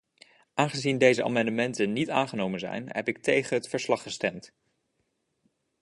Aangezien 0.53 0.97
deze 0.97 1.23
amendementen 1.23 1.93
niet 1.93 2.09
aangenomen 2.09 2.59
zijn, 2.59 2.85
heb 2.91 3.07
ik 3.07 3.17
tegen 3.23 3.55
het 3.57 3.67
verslag 3.67 4.01
gestemd. 4.01 4.53